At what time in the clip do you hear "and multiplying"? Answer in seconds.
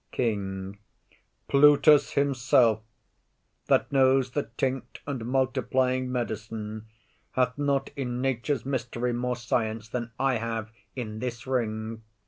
5.05-6.11